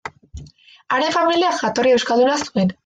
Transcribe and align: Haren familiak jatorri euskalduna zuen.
Haren 0.97 1.15
familiak 1.19 1.61
jatorri 1.63 1.97
euskalduna 1.99 2.43
zuen. 2.47 2.79